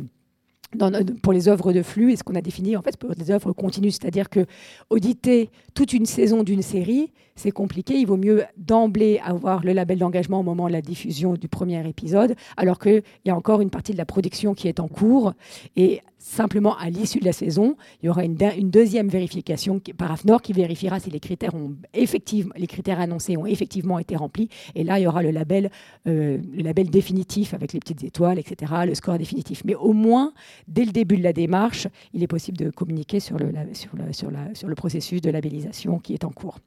pour 1.21 1.33
les 1.33 1.47
œuvres 1.47 1.73
de 1.73 1.81
flux 1.81 2.11
et 2.11 2.15
ce 2.15 2.23
qu'on 2.23 2.35
a 2.35 2.41
défini 2.41 2.75
en 2.75 2.81
fait 2.81 2.97
pour 2.97 3.15
des 3.15 3.31
œuvres 3.31 3.53
continues, 3.53 3.91
c'est-à-dire 3.91 4.29
que 4.29 4.45
auditer 4.89 5.49
toute 5.73 5.93
une 5.93 6.05
saison 6.05 6.43
d'une 6.43 6.61
série, 6.61 7.11
c'est 7.35 7.51
compliqué. 7.51 7.95
Il 7.95 8.05
vaut 8.05 8.17
mieux 8.17 8.43
d'emblée 8.57 9.19
avoir 9.23 9.63
le 9.63 9.73
label 9.73 9.99
d'engagement 9.99 10.39
au 10.39 10.43
moment 10.43 10.67
de 10.67 10.73
la 10.73 10.81
diffusion 10.81 11.33
du 11.33 11.47
premier 11.47 11.87
épisode, 11.87 12.35
alors 12.57 12.79
qu'il 12.79 13.03
y 13.25 13.29
a 13.29 13.35
encore 13.35 13.61
une 13.61 13.69
partie 13.69 13.91
de 13.91 13.97
la 13.97 14.05
production 14.05 14.53
qui 14.53 14.67
est 14.67 14.79
en 14.79 14.87
cours. 14.87 15.33
Et 15.75 16.01
simplement, 16.19 16.77
à 16.77 16.89
l'issue 16.89 17.19
de 17.19 17.25
la 17.25 17.33
saison, 17.33 17.75
il 18.01 18.05
y 18.05 18.09
aura 18.09 18.23
une, 18.23 18.35
deuxième 18.35 19.09
vérification 19.09 19.81
par 19.97 20.11
AFNOR 20.11 20.41
qui 20.41 20.53
vérifiera 20.53 20.99
si 20.99 21.09
les 21.09 21.19
critères, 21.19 21.53
ont 21.53 21.75
effectivement, 21.93 22.53
les 22.55 22.67
critères 22.67 22.99
annoncés 22.99 23.35
ont 23.35 23.45
effectivement 23.45 23.99
été 23.99 24.15
remplis. 24.15 24.49
Et 24.75 24.83
là, 24.83 24.99
il 24.99 25.03
y 25.03 25.07
aura 25.07 25.21
le 25.21 25.31
label, 25.31 25.69
euh, 26.07 26.37
définitif 26.83 27.53
avec 27.53 27.73
les 27.73 27.79
petites 27.79 28.03
étoiles, 28.03 28.39
etc., 28.39 28.73
le 28.85 28.95
score 28.95 29.17
définitif. 29.17 29.63
Mais 29.65 29.75
au 29.75 29.93
moins, 29.93 30.33
dès 30.67 30.85
le 30.85 30.91
début 30.91 31.17
de 31.17 31.23
la 31.23 31.33
démarche, 31.33 31.87
il 32.13 32.23
est 32.23 32.27
possible 32.27 32.57
de 32.57 32.69
communiquer 32.69 33.19
sur 33.19 33.37
le 33.37 34.75
processus 34.75 35.21
de 35.21 35.29
labellisation 35.29 35.99
qui 35.99 36.13
est 36.13 36.23
en 36.23 36.29
cours. 36.29 36.59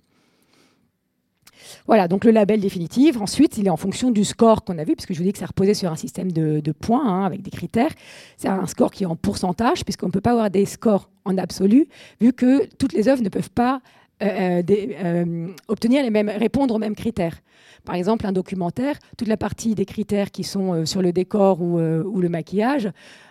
Voilà, 1.87 2.09
donc 2.09 2.25
le 2.25 2.31
label 2.31 2.61
définitif. 2.61 3.21
Ensuite, 3.21 3.59
il 3.59 3.67
est 3.67 3.71
en 3.71 3.77
fonction 3.77 4.11
du 4.11 4.25
score 4.25 4.65
qu'on 4.65 4.79
a 4.79 4.85
vu, 4.85 4.95
puisque 4.95 5.13
je 5.13 5.19
vous 5.19 5.25
dis 5.25 5.33
que 5.33 5.39
ça 5.39 5.47
reposait 5.47 5.75
sur 5.75 5.91
un 5.91 5.97
système 5.97 6.33
de, 6.33 6.73
points 6.73 7.07
hein, 7.07 7.25
avec 7.25 7.43
des 7.43 7.51
critères. 7.51 7.91
C'est 8.37 8.49
un 8.49 8.67
score 8.67 8.91
qui 8.91 9.05
est 9.05 9.07
en 9.07 9.17
pourcentage, 9.17 9.85
puisqu'on 9.85 10.07
ne 10.07 10.13
peut 10.13 10.21
pas 10.21 10.33
avoir 10.33 10.51
des 10.51 10.67
scores 10.67 11.11
en 11.25 11.39
absolu, 11.39 11.89
vu 12.21 12.33
que 12.33 12.67
toutes 12.77 12.93
les 12.93 13.09
œuvres 13.09 13.23
ne 13.23 13.29
peuvent 13.29 13.51
pas 13.51 13.81
euh, 14.23 14.63
euh, 14.63 14.87
euh, 15.05 15.49
obtenir 15.69 16.03
les 16.03 16.09
mêmes, 16.09 16.31
répondre 16.31 16.75
aux 16.75 16.79
mêmes 16.79 16.95
critères. 16.95 17.37
Par 17.85 17.95
exemple, 17.95 18.27
un 18.27 18.33
documentaire, 18.33 18.97
toute 19.19 19.29
la 19.29 19.37
partie 19.37 19.75
des 19.75 19.85
critères 19.85 20.31
qui 20.31 20.43
sont 20.43 20.87
sur 20.87 21.03
le 21.03 21.13
décor 21.13 21.61
ou, 21.61 21.79
ou 21.79 22.21
le 22.21 22.29
maquillage, 22.29 22.91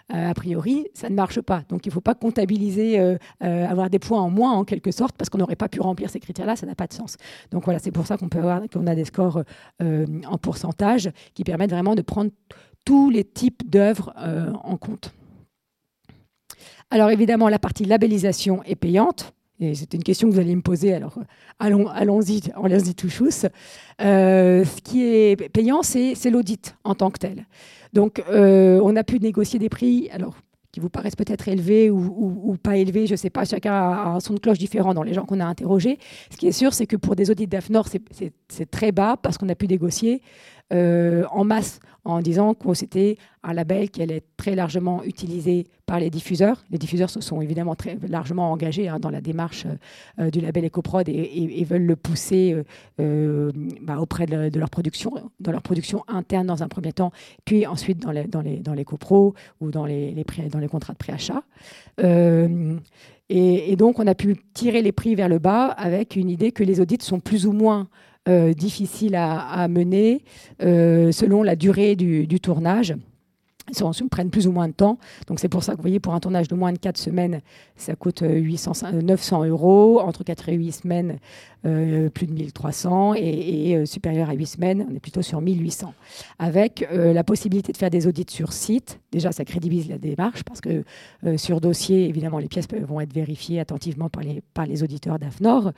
a 0.10 0.34
priori, 0.34 0.88
ça 0.94 1.10
ne 1.10 1.16
marche 1.16 1.42
pas. 1.42 1.64
Donc 1.68 1.86
il 1.86 1.90
ne 1.90 1.94
faut 1.94 2.02
pas 2.02 2.14
comptabiliser, 2.14 3.18
avoir 3.42 3.90
des 3.90 4.00
points 4.00 4.22
en 4.22 4.30
moins 4.30 4.54
en 4.54 4.64
quelque 4.64 4.92
sorte, 4.92 5.18
parce 5.18 5.30
qu'on 5.30 5.40
n'aurait 5.40 5.58
pas 5.58 5.68
pu 5.68 5.82
remplir 5.82 6.10
ces 6.10 6.22
critères-là, 6.22 6.56
ça 6.56 6.66
n'a 6.66 6.76
pas 6.76 6.88
de 6.88 6.94
sens. 6.94 7.18
Donc 7.52 7.66
voilà, 7.66 7.80
c'est 7.80 7.92
pour 7.92 8.08
ça 8.08 8.16
qu'on 8.16 8.30
peut 8.30 8.38
avoir, 8.38 8.62
qu'on 8.70 8.88
a 8.88 8.96
des 8.96 9.06
scores 9.06 9.44
en 9.82 10.38
pourcentage 10.38 11.10
qui 11.34 11.44
permettent 11.44 11.72
vraiment 11.72 11.96
de 11.96 12.02
prendre 12.02 12.32
tous 12.86 13.10
les 13.10 13.26
types 13.26 13.70
d'œuvres 13.70 14.14
en 14.64 14.78
compte. 14.78 15.14
Alors 16.92 17.10
évidemment, 17.10 17.50
la 17.50 17.60
partie 17.60 17.84
labellisation 17.84 18.64
est 18.64 18.76
payante. 18.76 19.34
Et 19.60 19.74
c'était 19.74 19.98
une 19.98 20.04
question 20.04 20.28
que 20.28 20.34
vous 20.34 20.40
allez 20.40 20.56
me 20.56 20.62
poser, 20.62 20.94
alors 20.94 21.18
allons, 21.60 21.88
allons-y, 21.88 22.42
allons-y 22.62 22.94
tout 22.94 23.10
chousse. 23.10 23.46
Euh, 24.02 24.66
ce 24.66 24.82
qui 24.82 25.04
est 25.04 25.50
payant, 25.50 25.82
c'est, 25.82 26.16
l'audit 26.30 26.76
en 26.84 26.94
tant 26.94 27.10
que 27.10 27.20
tel. 27.20 27.46
Donc, 27.94 28.22
euh, 28.30 28.82
on 28.84 28.96
a 28.98 29.04
pu 29.04 29.20
négocier 29.20 29.58
des 29.58 29.70
prix, 29.70 30.10
alors 30.12 30.36
qui 30.74 30.82
vous 30.82 30.90
paraissent 30.90 31.16
peut-être 31.16 31.48
élevés 31.48 31.90
ou, 31.90 32.58
pas 32.62 32.76
élevés, 32.76 33.08
je 33.08 33.14
ne 33.14 33.18
sais 33.18 33.30
pas, 33.30 33.46
chacun 33.46 33.72
a 33.72 34.10
un 34.10 34.20
son 34.20 34.34
de 34.34 34.40
cloche 34.40 34.58
différent 34.58 34.94
dans 34.94 35.04
les 35.04 35.14
gens 35.14 35.24
qu'on 35.24 35.40
a 35.40 35.46
interrogés. 35.46 36.00
Ce 36.30 36.36
qui 36.36 36.48
est 36.48 36.52
sûr, 36.52 36.74
c'est 36.74 36.86
que 36.86 36.98
pour 36.98 37.16
des 37.16 37.32
audits 37.32 37.48
d'AFNOR, 37.48 37.88
c'est, 37.88 38.72
très 38.72 38.92
bas 38.92 39.16
parce 39.16 39.38
qu'on 39.38 39.48
a 39.48 39.56
pu 39.56 39.70
négocier 39.70 40.22
euh, 40.74 41.24
en 41.32 41.46
masse 41.46 41.80
en 42.04 42.20
disant 42.20 42.56
que 42.56 42.74
c'était 42.74 43.18
un 43.42 43.54
label 43.54 43.90
qui 43.90 44.02
allait 44.02 44.24
très 44.36 44.54
largement 44.54 45.02
utilisé 45.06 45.66
par 45.86 46.00
les 46.00 46.10
diffuseurs. 46.10 46.64
Les 46.72 46.78
diffuseurs 46.78 47.10
se 47.10 47.22
sont 47.22 47.42
évidemment 47.42 47.76
très 47.76 47.98
largement 48.08 48.52
engagés 48.52 48.88
hein, 48.88 49.00
dans 49.00 49.10
la 49.10 49.22
démarche 49.22 49.68
euh, 50.20 50.30
du 50.30 50.42
label 50.42 50.66
EcoProd 50.66 51.10
et, 51.10 51.64
veulent 51.64 51.86
le 51.86 51.96
pousser 51.96 52.56
euh, 53.00 53.52
bah, 53.82 53.98
auprès 54.00 54.26
de, 54.26 54.60
leur 54.60 54.70
production, 54.70 55.14
dans 55.40 55.52
leur 55.52 55.62
production 55.62 56.04
interne 56.08 56.48
dans 56.48 56.64
un 56.64 56.68
premier 56.68 56.94
temps, 56.94 57.12
puis 57.44 57.66
ensuite 57.66 58.00
dans 58.00 58.12
les, 58.12 58.26
dans 58.26 58.44
ou 59.62 59.72
dans 59.72 59.86
les, 59.86 60.26
contrats 60.70 60.94
de 60.94 60.98
préachat. 60.98 61.44
Et, 63.30 63.72
et, 63.72 63.76
donc, 63.76 63.98
on 63.98 64.06
a 64.06 64.14
pu 64.14 64.36
tirer 64.54 64.84
les 64.84 64.92
prix 64.92 65.16
vers 65.16 65.30
le 65.30 65.40
bas 65.40 65.66
avec 65.66 66.16
une 66.16 66.30
idée 66.30 66.52
que 66.52 66.64
les 66.64 66.80
audits 66.80 66.98
sont 67.02 67.20
plus 67.20 67.48
ou 67.48 67.54
moins 67.54 67.88
euh, 68.28 68.54
difficiles 68.54 69.16
à, 69.16 69.68
mener 69.68 70.24
euh, 70.64 71.12
selon 71.12 71.44
la 71.44 71.56
durée 71.56 71.96
du, 71.96 72.40
tournage. 72.40 72.96
Ça 73.72 73.90
prennent 74.12 74.30
plus 74.30 74.48
ou 74.48 74.52
moins 74.52 74.68
de 74.68 74.74
temps. 74.74 75.00
Donc 75.28 75.40
c'est 75.40 75.50
pour 75.50 75.64
ça 75.64 75.74
que 75.74 75.78
vous 75.78 75.84
voyez, 75.84 76.00
pour 76.00 76.14
un 76.14 76.20
tournage 76.20 76.48
de 76.48 76.56
moins 76.56 76.72
de 76.72 76.78
4 76.78 76.98
semaines, 76.98 77.42
ça 77.76 77.96
coûte 77.96 78.24
800, 78.24 78.74
euh, 78.84 79.02
900 79.02 79.46
euros. 79.46 80.00
Entre 80.02 80.24
4 80.24 80.50
et 80.50 80.54
8 80.54 80.72
semaines, 80.72 81.18
plus 81.64 82.28
de 82.28 82.34
1300. 82.34 83.16
Et, 83.16 83.72
et 83.72 83.86
supérieur 83.86 84.30
à 84.30 84.34
8 84.34 84.46
semaines, 84.46 84.88
on 84.90 84.96
est 84.96 85.00
plutôt 85.00 85.22
sur 85.22 85.42
1800. 85.42 85.94
Avec 86.40 86.88
la 86.92 87.24
possibilité 87.24 87.72
de 87.72 87.78
faire 87.78 87.90
des 87.90 88.08
audits 88.08 88.26
sur 88.30 88.54
site. 88.54 89.00
Déjà, 89.12 89.32
ça 89.32 89.46
crédibilise 89.46 89.90
la 89.90 89.98
démarche 89.98 90.44
parce 90.44 90.62
que 90.62 90.84
sur 91.38 91.62
dossier, 91.62 92.08
évidemment, 92.08 92.38
les 92.38 92.48
pièces 92.48 92.68
vont 92.68 93.02
être 93.02 93.14
vérifiées 93.14 93.60
attentivement 93.60 94.10
par 94.10 94.24
les, 94.24 94.42
par 94.54 94.66
les 94.66 94.84
auditeurs 94.84 95.18
d'AFNOR. 95.18 95.72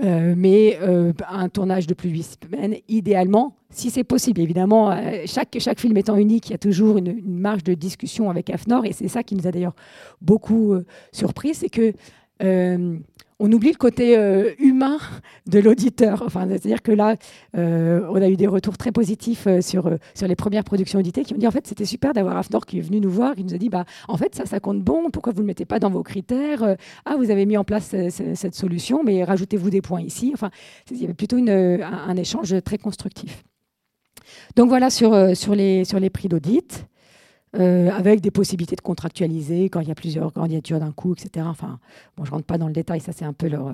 Euh, 0.00 0.34
mais 0.36 0.78
euh, 0.80 1.12
un 1.28 1.48
tournage 1.48 1.88
de 1.88 1.94
plus 1.94 2.08
de 2.10 2.14
8 2.14 2.38
semaines, 2.44 2.76
idéalement, 2.88 3.56
si 3.70 3.90
c'est 3.90 4.04
possible. 4.04 4.40
Évidemment, 4.40 4.92
euh, 4.92 5.22
chaque, 5.26 5.56
chaque 5.58 5.80
film 5.80 5.96
étant 5.96 6.16
unique, 6.16 6.48
il 6.48 6.52
y 6.52 6.54
a 6.54 6.58
toujours 6.58 6.98
une, 6.98 7.20
marge 7.24 7.64
de 7.64 7.74
discussion 7.74 8.30
avec 8.30 8.48
AFNOR, 8.48 8.84
et 8.84 8.92
c'est 8.92 9.08
ça 9.08 9.24
qui 9.24 9.34
nous 9.34 9.48
a 9.48 9.50
d'ailleurs 9.50 9.74
beaucoup 10.20 10.76
surpris, 11.12 11.54
c'est 11.54 11.68
que 11.68 11.92
on 13.40 13.52
oublie 13.52 13.70
le 13.70 13.76
côté 13.76 14.16
euh, 14.16 14.52
humain 14.58 14.98
de 15.46 15.58
l'auditeur. 15.60 16.26
C'est-à-dire 16.30 16.82
que 16.82 16.92
là, 16.92 17.16
euh, 17.56 18.06
on 18.10 18.20
a 18.20 18.28
eu 18.28 18.36
des 18.36 18.46
retours 18.46 18.76
très 18.76 18.92
positifs 18.92 19.46
euh, 19.46 19.60
sur, 19.60 19.90
les 20.22 20.36
premières 20.36 20.64
productions 20.64 20.98
auditées 20.98 21.24
qui 21.24 21.34
ont 21.34 21.38
dit 21.38 21.46
en 21.46 21.50
fait 21.50 21.66
c'était 21.66 21.84
super 21.84 22.12
d'avoir 22.12 22.36
Afnor 22.36 22.66
qui 22.66 22.78
est 22.78 22.82
venu 22.82 23.00
nous 23.00 23.10
voir, 23.10 23.34
qui 23.34 23.44
nous 23.44 23.54
a 23.54 23.58
dit 23.58 23.68
bah 23.68 23.84
en 24.08 24.16
fait 24.16 24.34
ça 24.34 24.44
ça 24.44 24.60
compte 24.60 24.82
bon, 24.82 25.10
pourquoi 25.10 25.32
vous 25.32 25.38
ne 25.38 25.44
le 25.44 25.48
mettez 25.48 25.64
pas 25.64 25.78
dans 25.78 25.90
vos 25.90 26.02
critères 26.02 26.76
Ah 27.04 27.16
vous 27.16 27.30
avez 27.30 27.46
mis 27.46 27.56
en 27.56 27.64
place 27.64 27.94
cette 28.10 28.54
solution, 28.54 29.02
mais 29.04 29.24
rajoutez-vous 29.24 29.70
des 29.70 29.80
points 29.80 30.02
ici. 30.02 30.32
Enfin, 30.34 30.50
il 30.90 31.00
y 31.00 31.04
avait 31.04 31.14
plutôt 31.14 31.36
un, 31.36 32.16
échange 32.16 32.54
très 32.64 32.78
constructif. 32.78 33.44
Donc 34.56 34.68
voilà 34.68 34.90
sur 34.90 35.14
les 35.54 36.10
prix 36.12 36.28
d'audit. 36.28 36.86
Euh, 37.56 37.90
avec 37.90 38.20
des 38.20 38.30
possibilités 38.30 38.76
de 38.76 38.82
contractualiser 38.82 39.70
quand 39.70 39.80
il 39.80 39.88
y 39.88 39.90
a 39.90 39.94
plusieurs 39.94 40.34
candidatures 40.34 40.80
d'un 40.80 40.92
coup, 40.92 41.14
etc. 41.14 41.46
Enfin, 41.48 41.78
bon, 42.16 42.26
je 42.26 42.30
rentre 42.30 42.44
pas 42.44 42.58
dans 42.58 42.66
le 42.66 42.74
détail, 42.74 43.00
ça 43.00 43.12
c'est 43.12 43.24
un 43.24 43.32
peu 43.32 43.48
leur, 43.48 43.72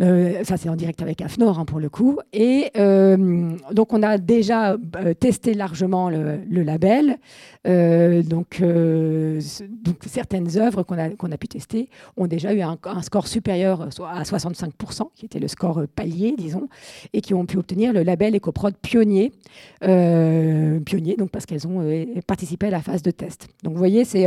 euh, 0.00 0.44
ça, 0.44 0.56
c'est 0.56 0.68
en 0.68 0.76
direct 0.76 1.02
avec 1.02 1.20
AFNOR 1.20 1.58
hein, 1.58 1.64
pour 1.64 1.80
le 1.80 1.88
coup. 1.88 2.18
Et 2.32 2.70
euh, 2.76 3.56
donc, 3.72 3.92
on 3.92 4.02
a 4.02 4.18
déjà 4.18 4.76
euh, 4.96 5.14
testé 5.14 5.54
largement 5.54 6.10
le, 6.10 6.38
label. 6.62 7.18
Donc, 7.64 8.62
donc, 8.62 9.96
certaines 10.06 10.58
œuvres 10.58 10.82
qu'on 10.82 10.98
a, 10.98 11.10
qu'on 11.10 11.30
a 11.32 11.36
pu 11.36 11.48
tester 11.48 11.88
ont 12.16 12.26
déjà 12.26 12.52
eu 12.54 12.62
un, 12.62 12.78
score 13.02 13.26
supérieur 13.26 13.82
à 13.82 14.22
65%, 14.22 15.08
qui 15.14 15.26
était 15.26 15.38
le 15.38 15.48
score 15.48 15.82
palier, 15.94 16.34
disons, 16.36 16.68
et 17.12 17.20
qui 17.20 17.34
ont 17.34 17.46
pu 17.46 17.58
obtenir 17.58 17.92
le 17.92 18.02
label 18.02 18.34
EcoProd 18.36 18.74
pionnier. 18.76 19.32
pionnier, 19.80 21.16
donc 21.16 21.30
parce 21.30 21.46
qu'elles 21.46 21.66
ont 21.66 21.84
participé 22.26 22.68
à 22.68 22.70
la 22.70 22.80
phase 22.80 23.02
de 23.02 23.10
test. 23.10 23.48
Donc, 23.62 23.74
vous 23.74 23.78
voyez, 23.78 24.04
c'est 24.04 24.26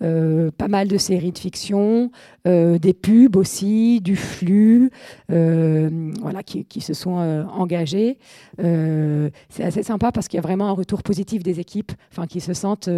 pas 0.00 0.68
mal 0.68 0.88
de 0.88 0.98
séries 0.98 1.32
de 1.32 1.38
fiction, 1.38 2.10
des 2.44 2.94
pubs 2.94 3.36
aussi, 3.36 4.00
du 4.00 4.16
flux. 4.16 4.90
Euh, 5.30 6.12
voilà, 6.20 6.42
qui, 6.42 6.80
se 6.80 6.94
sont 6.94 7.18
euh, 7.18 7.44
engagés. 7.44 8.18
Euh, 8.60 9.30
c'est 9.48 9.64
assez 9.64 9.82
sympa 9.82 10.12
parce 10.12 10.28
qu'il 10.28 10.38
y 10.38 10.38
a 10.38 10.42
vraiment 10.42 10.68
un 10.68 10.72
retour 10.72 11.02
positif 11.02 11.42
des 11.42 11.60
équipes, 11.60 11.92
enfin 12.10 12.26
qui 12.26 12.40
se 12.40 12.52
sentent, 12.54 12.88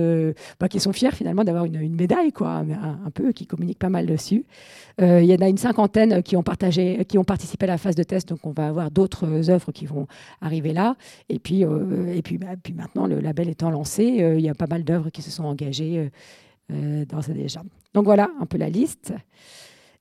bah, 0.60 0.68
qui 0.68 0.80
sont 0.80 0.92
fiers 0.92 1.12
finalement 1.12 1.44
d'avoir 1.44 1.64
une, 1.64 1.94
médaille, 1.94 2.32
quoi, 2.32 2.64
un, 3.04 3.10
peu, 3.10 3.32
qui 3.32 3.46
communiquent 3.46 3.78
pas 3.78 3.88
mal 3.88 4.06
dessus. 4.06 4.44
il 4.98 5.24
y 5.24 5.34
en 5.34 5.44
a 5.44 5.48
une 5.48 5.58
cinquantaine 5.58 6.22
qui 6.22 6.36
ont 6.36 6.42
partagé, 6.42 7.04
qui 7.06 7.18
ont 7.18 7.24
participé 7.24 7.64
à 7.64 7.68
la 7.68 7.78
phase 7.78 7.94
de 7.94 8.02
test, 8.02 8.28
donc 8.28 8.46
on 8.46 8.52
va 8.52 8.68
avoir 8.68 8.90
d'autres 8.90 9.50
œuvres 9.50 9.72
qui 9.72 9.86
vont 9.86 10.06
arriver 10.40 10.72
là. 10.72 10.96
Et 11.28 11.38
puis, 11.38 11.62
et 11.62 12.22
puis, 12.22 12.38
bah, 12.38 12.48
puis 12.62 12.72
maintenant, 12.72 13.06
le 13.06 13.20
label 13.20 13.48
étant 13.48 13.70
lancé, 13.70 14.04
il 14.04 14.40
y 14.40 14.48
a 14.48 14.54
pas 14.54 14.66
mal 14.66 14.84
d'œuvres 14.84 15.10
qui 15.10 15.22
se 15.22 15.30
sont 15.30 15.44
engagées 15.44 16.10
dans 16.68 17.20
déjà. 17.28 17.62
Donc 17.94 18.04
voilà 18.04 18.30
un 18.40 18.46
peu 18.46 18.58
la 18.58 18.68
liste. 18.68 19.12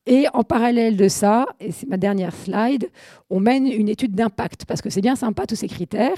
Et 0.07 0.25
en 0.33 0.43
parallèle 0.43 0.97
de 0.97 1.07
ça, 1.07 1.45
et 1.59 1.71
c'est 1.71 1.87
ma 1.87 1.97
dernière 1.97 2.33
slide, 2.33 2.89
on 3.29 3.39
mène 3.39 3.67
une 3.67 3.87
étude 3.87 4.15
d'impact, 4.15 4.65
parce 4.65 4.81
que 4.81 4.89
c'est 4.89 5.01
bien 5.01 5.15
sympa 5.15 5.45
tous 5.45 5.55
ces 5.55 5.67
critères, 5.67 6.17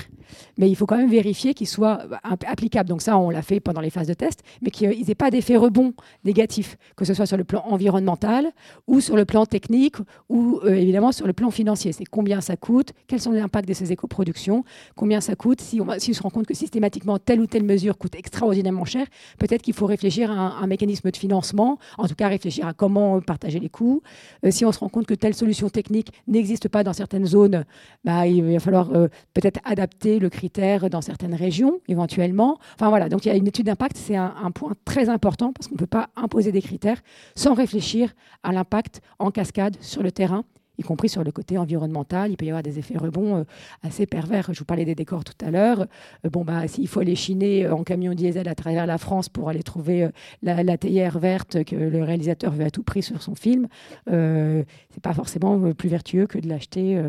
mais 0.58 0.70
il 0.70 0.75
faut 0.75 0.86
quand 0.86 0.98
même 0.98 1.10
vérifier 1.10 1.54
qu'ils 1.54 1.68
soient 1.68 2.02
bah, 2.10 2.22
applicables. 2.48 2.88
Donc 2.88 3.02
ça, 3.02 3.18
on 3.18 3.30
l'a 3.30 3.42
fait 3.42 3.60
pendant 3.60 3.82
les 3.82 3.90
phases 3.90 4.08
de 4.08 4.13
test, 4.13 4.42
mais 4.62 4.72
qu'ils 4.72 5.06
n'aient 5.06 5.16
pas 5.16 5.30
d'effet 5.30 5.58
rebond 5.58 5.94
négatif, 6.24 6.78
que 6.96 7.04
ce 7.04 7.13
soit 7.13 7.25
sur 7.25 7.36
le 7.36 7.44
plan 7.44 7.62
environnemental 7.68 8.54
ou 8.88 9.02
sur 9.02 9.18
le 9.18 9.25
plan 9.25 9.46
technique 9.46 9.98
ou 10.30 10.62
euh, 10.63 10.75
évidemment 10.75 11.12
sur 11.12 11.28
le 11.28 11.34
plan 11.34 11.52
financier. 11.52 11.92
C'est 11.92 12.06
combien 12.06 12.40
ça 12.40 12.56
coûte, 12.56 12.94
quels 13.08 13.20
sont 13.20 13.32
les 13.32 13.42
impacts 13.42 13.68
de 13.68 13.74
ces 13.74 13.92
éco-productions, 13.92 14.63
combien 14.96 15.20
ça 15.20 15.36
coûte, 15.36 15.60
si 15.60 15.82
on, 15.82 16.00
se 16.00 16.22
rend 16.22 16.30
compte 16.30 16.48
que 16.48 16.54
systématiquement 16.54 17.20
telle 17.20 17.42
ou 17.42 17.48
telle 17.48 17.63
mesure 17.63 17.98
coûte 17.98 18.16
extraordinairement 18.16 18.86
cher, 18.86 19.08
peut-être 19.40 19.62
qu'il 19.62 19.74
faut 19.74 19.88
réfléchir 19.88 20.32
à 20.32 20.36
un, 20.36 20.63
un, 20.63 20.68
mécanisme 20.68 21.12
de 21.12 21.18
financement, 21.18 21.80
en 21.98 22.08
tout 22.08 22.16
cas 22.16 22.30
réfléchir 22.30 22.66
à 22.66 22.74
comment 22.74 23.20
partager 23.20 23.60
les 23.60 23.70
Euh, 23.82 24.51
si 24.51 24.65
on 24.65 24.72
se 24.72 24.80
rend 24.80 24.89
compte 24.89 25.06
que 25.06 25.13
telle 25.13 25.34
solution 25.34 25.70
technique 25.70 26.12
n'existe 26.27 26.68
pas 26.68 26.84
dans 26.84 26.94
certaines 26.94 27.25
zones, 27.25 27.65
bah, 28.03 28.27
il 28.27 28.44
va 28.44 28.60
falloir 28.60 28.92
euh, 28.92 29.08
peut-être 29.34 29.60
adapter 29.63 30.20
le 30.20 30.30
critère 30.30 30.89
dans 30.89 31.01
certaines 31.01 31.36
régions, 31.36 31.80
éventuellement. 31.88 32.60
Enfin 32.75 32.89
voilà, 32.89 33.10
donc 33.10 33.25
il 33.25 33.30
y 33.30 33.32
a 33.32 33.36
une 33.36 33.48
étude 33.48 33.65
d'impact, 33.65 33.98
c'est 33.98 34.15
un, 34.15 34.34
point 34.53 34.74
très 34.86 35.10
important 35.10 35.53
parce 35.53 35.68
qu'on 35.68 35.75
ne 35.75 35.80
peut 35.80 35.88
pas 35.88 36.10
imposer 36.15 36.51
des 36.51 36.62
critères 36.62 37.01
sans 37.36 37.53
réfléchir 37.53 38.13
à 38.44 38.51
l'impact 38.51 39.01
en 39.20 39.32
cascade 39.32 39.77
sur 39.82 40.03
le 40.03 40.12
terrain 40.12 40.44
y 40.77 40.84
compris 40.84 41.10
sur 41.10 41.24
le 41.24 41.32
côté 41.32 41.58
environnemental. 41.58 42.32
Il 42.32 42.38
peut 42.38 42.46
y 42.46 42.50
avoir 42.50 42.63
des 42.63 42.80
effets 42.80 42.98
rebonds 42.98 43.38
euh, 43.38 43.44
assez 43.84 44.06
pervers. 44.06 44.50
Je 44.51 44.60
vous 44.60 44.65
parlais 44.65 44.86
des 44.86 44.96
décors 44.96 45.24
tout 45.24 45.46
à 45.46 45.51
l'heure. 45.51 45.88
Euh, 46.25 46.30
bon, 46.30 46.44
bah, 46.44 46.68
s'il 46.68 46.88
faut 46.88 47.00
aller 47.00 47.15
chiner 47.15 47.65
euh, 47.65 47.75
en 47.75 47.84
camion 47.84 48.13
diesel 48.13 48.48
à 48.48 48.56
travers 48.56 48.86
la 48.86 48.98
France 48.98 49.30
pour 49.30 49.50
aller 49.50 49.63
trouver 49.63 50.10
la, 50.42 50.77
théière 50.77 51.20
verte 51.20 51.63
que 51.63 51.75
le 51.75 52.03
réalisateur 52.03 52.51
veut 52.51 52.65
à 52.65 52.72
tout 52.72 52.84
prix 52.84 53.03
sur 53.03 53.22
son 53.22 53.36
film, 53.36 53.68
euh, 54.10 54.63
c'est 54.89 55.03
pas 55.03 55.13
forcément 55.13 55.74
plus 55.74 55.89
vertueux 55.89 56.25
que 56.25 56.39
de 56.39 56.48
l'acheter 56.48 57.00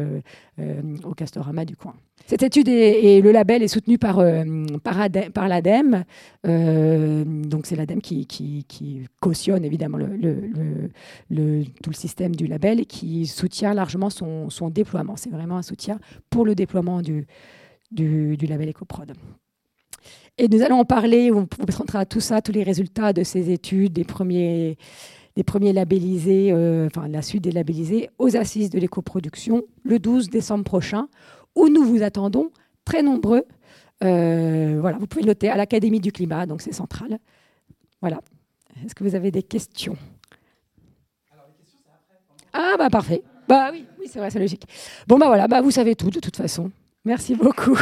au 1.05 1.15
Castorama 1.15 1.65
du 1.65 1.77
coin. 1.77 1.95
Cette 2.27 2.43
étude 2.43 2.69
et 2.69 3.21
le 3.21 3.33
label 3.33 3.63
est 3.63 3.69
soutenu 3.69 3.99
par, 3.99 4.19
euh, 4.19 4.45
par, 4.83 5.49
l'ADEME. 5.49 6.05
Euh, 6.47 7.25
donc 7.25 7.67
c'est 7.67 7.77
l'ADEME 7.77 8.01
qui, 8.01 8.67
cautionne 9.21 9.65
évidemment 9.65 9.99
tout 9.99 10.15
le 11.31 11.65
système 11.93 12.35
du 12.35 12.47
label 12.47 12.81
et 12.81 12.87
qui 12.87 13.27
soutient 13.27 13.75
largement 13.75 14.11
son, 14.11 14.71
déploiement. 14.71 15.17
C'est 15.17 15.31
vraiment 15.31 15.57
un 15.57 15.63
soutien 15.63 15.99
pour 16.31 16.47
le 16.47 16.55
déploiement 16.55 17.03
du 17.03 17.27
label 17.93 18.71
EcoProd. 18.71 19.13
Et 20.37 20.49
nous 20.49 20.63
allons 20.63 20.81
en 20.81 20.85
parler, 20.85 21.31
on 21.31 21.41
vous 21.41 21.47
présentera 21.47 22.07
tout 22.07 22.21
ça, 22.21 22.43
tous 22.43 22.51
les 22.51 22.65
résultats 22.65 23.13
de 23.13 23.23
ces 23.23 23.51
études, 23.53 23.93
des 23.93 24.03
premiers, 24.03 24.77
des 25.37 25.43
premiers 25.43 25.73
labellisés, 25.73 26.53
euh, 26.53 26.87
enfin 26.87 27.09
la 27.09 27.23
suite 27.23 27.43
des 27.43 27.53
labellisés, 27.53 28.11
aux 28.19 28.37
assises 28.37 28.71
de 28.71 28.79
l'écoproduction 28.79 29.63
le 29.83 29.99
12 29.99 30.31
décembre 30.31 30.65
prochain, 30.65 31.09
où 31.57 31.69
nous 31.69 31.85
vous 31.85 32.03
attendons 32.03 32.51
très 32.85 33.03
nombreux. 33.03 33.45
Euh, 34.03 34.79
voilà, 34.81 34.99
vous 34.99 35.07
pouvez 35.07 35.25
noter 35.25 35.49
à 35.49 35.57
l'Académie 35.57 36.01
du 36.01 36.13
climat, 36.13 36.47
donc 36.47 36.63
c'est 36.63 36.73
central. 36.73 37.19
Voilà. 38.01 38.21
Est-ce 38.85 38.95
que 38.95 39.05
vous 39.05 39.15
avez 39.15 39.31
des 39.31 39.43
questions? 39.43 39.97
Les. 41.33 41.39
Ah 42.53 42.75
bah 42.79 42.91
parfait. 42.91 43.23
Bah 43.49 43.71
oui, 43.73 43.85
oui 44.01 44.07
c'est 44.09 44.19
vrai, 44.19 44.31
c'est 44.31 44.39
logique. 44.39 44.67
Bon 45.07 45.19
bah 45.19 45.27
voilà, 45.27 45.49
bah 45.49 45.61
vous 45.61 45.71
savez 45.71 45.95
tout 45.95 46.11
de 46.11 46.21
toute 46.21 46.37
façon. 46.37 46.71
Merci 47.05 47.35
beaucoup. 47.35 47.79